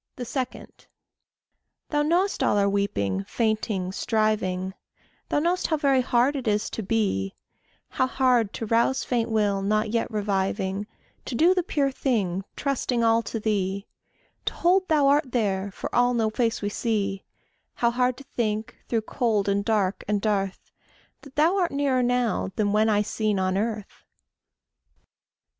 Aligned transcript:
2. 0.17 0.25
Thou 1.91 2.01
knowest 2.01 2.41
all 2.41 2.57
our 2.57 2.67
weeping, 2.67 3.23
fainting, 3.25 3.91
striving; 3.91 4.73
Thou 5.29 5.37
know'st 5.37 5.67
how 5.67 5.77
very 5.77 6.01
hard 6.01 6.35
it 6.35 6.47
is 6.47 6.71
to 6.71 6.81
be; 6.81 7.35
How 7.87 8.07
hard 8.07 8.51
to 8.53 8.65
rouse 8.65 9.03
faint 9.03 9.29
will 9.29 9.61
not 9.61 9.91
yet 9.91 10.09
reviving; 10.09 10.87
To 11.25 11.35
do 11.35 11.53
the 11.53 11.61
pure 11.61 11.91
thing, 11.91 12.43
trusting 12.55 13.03
all 13.03 13.21
to 13.21 13.39
thee; 13.39 13.85
To 14.45 14.55
hold 14.55 14.87
thou 14.87 15.05
art 15.07 15.31
there, 15.33 15.69
for 15.69 15.93
all 15.93 16.15
no 16.15 16.31
face 16.31 16.63
we 16.63 16.69
see; 16.69 17.23
How 17.75 17.91
hard 17.91 18.17
to 18.17 18.23
think, 18.23 18.75
through 18.89 19.01
cold 19.01 19.47
and 19.47 19.63
dark 19.63 20.03
and 20.07 20.19
dearth, 20.19 20.71
That 21.21 21.35
thou 21.35 21.57
art 21.57 21.71
nearer 21.71 22.01
now 22.01 22.49
than 22.55 22.71
when 22.73 22.89
eye 22.89 23.03
seen 23.03 23.37
on 23.37 23.55
earth. 23.55 24.03